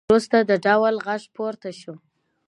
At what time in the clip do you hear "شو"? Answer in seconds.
1.79-1.93